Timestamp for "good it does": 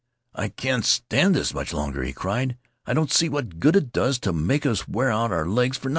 3.59-4.17